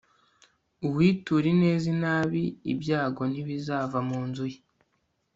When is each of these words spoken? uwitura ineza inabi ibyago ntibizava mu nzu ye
uwitura 0.87 1.45
ineza 1.53 1.85
inabi 1.95 2.43
ibyago 2.73 3.21
ntibizava 3.31 3.97
mu 4.09 4.19
nzu 4.27 4.45
ye 4.51 4.59